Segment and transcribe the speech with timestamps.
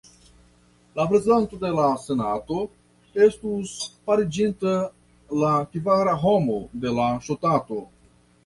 [0.99, 2.57] La prezidanto de la senato
[3.27, 3.75] estus
[4.09, 4.75] fariĝinta
[5.45, 7.83] la kvara homo de la ŝtato.